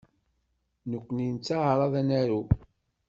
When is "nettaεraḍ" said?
1.35-1.93